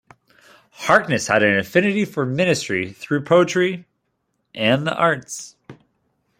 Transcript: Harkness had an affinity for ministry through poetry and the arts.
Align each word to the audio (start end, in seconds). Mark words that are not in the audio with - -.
Harkness 0.87 1.27
had 1.27 1.43
an 1.43 1.59
affinity 1.59 2.05
for 2.05 2.25
ministry 2.25 2.91
through 2.91 3.23
poetry 3.23 3.85
and 4.55 4.87
the 4.87 4.95
arts. 4.95 5.55